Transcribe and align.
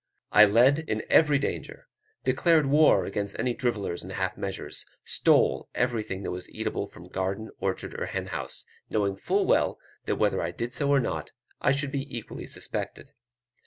I 0.31 0.45
led 0.45 0.79
in 0.89 1.03
every 1.11 1.37
danger; 1.37 1.87
declared 2.23 2.65
war 2.65 3.05
against 3.05 3.37
all 3.37 3.43
drivellers 3.53 4.01
and 4.01 4.13
half 4.13 4.35
measures; 4.35 4.83
stole 5.03 5.69
everything 5.75 6.23
that 6.23 6.31
was 6.31 6.49
eatable 6.49 6.87
from 6.87 7.07
garden, 7.07 7.51
orchard, 7.59 7.93
or 7.99 8.07
hen 8.07 8.25
house, 8.33 8.65
knowing 8.89 9.15
full 9.15 9.45
well 9.45 9.77
that 10.05 10.15
whether 10.15 10.41
I 10.41 10.49
did 10.49 10.73
so 10.73 10.89
or 10.89 10.99
not, 10.99 11.33
I 11.61 11.71
should 11.71 11.91
be 11.91 12.17
equally 12.17 12.47
suspected. 12.47 13.11